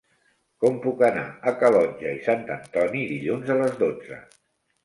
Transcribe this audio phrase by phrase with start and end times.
[0.63, 4.19] Com puc anar a Calonge i Sant Antoni dilluns a les dotze?